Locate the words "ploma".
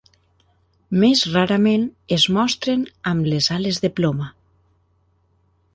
4.01-4.31